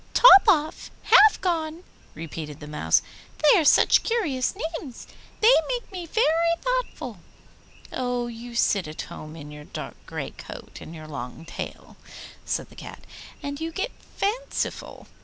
[0.15, 0.89] 'Topoff!
[1.11, 1.83] Halfgone!'
[2.15, 3.03] repeated the Mouse,
[3.37, 5.05] 'they are such curious names;
[5.41, 6.25] they make me very
[6.59, 7.19] thoughtful.'
[7.93, 11.97] 'Oh, you sit at home in your dark grey coat and your long tail,'
[12.45, 13.03] said the Cat,
[13.43, 15.05] 'and you get fanciful.